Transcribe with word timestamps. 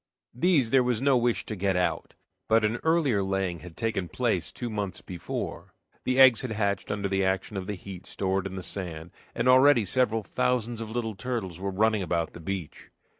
These 0.33 0.71
there 0.71 0.81
was 0.81 0.99
no 0.99 1.15
wish 1.15 1.45
to 1.45 1.55
get 1.55 1.75
out. 1.75 2.15
But 2.47 2.65
an 2.65 2.77
earlier 2.77 3.21
laying 3.21 3.59
had 3.59 3.77
taken 3.77 4.07
place 4.09 4.51
two 4.51 4.67
months 4.67 4.99
before, 4.99 5.75
the 6.05 6.19
eggs 6.19 6.41
had 6.41 6.53
hatched 6.53 6.89
under 6.89 7.07
the 7.07 7.23
action 7.23 7.55
of 7.55 7.67
the 7.67 7.75
heat 7.75 8.07
stored 8.07 8.47
in 8.47 8.55
the 8.55 8.63
sand, 8.63 9.11
and 9.35 9.47
already 9.47 9.85
several 9.85 10.23
thousands 10.23 10.81
of 10.81 10.89
little 10.89 11.13
turtles 11.13 11.59
were 11.59 11.69
running 11.69 12.01
about 12.01 12.33
the 12.33 12.39
beach. 12.39 12.89